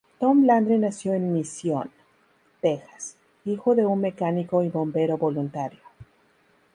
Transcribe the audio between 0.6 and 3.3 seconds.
nació en Mission, Texas,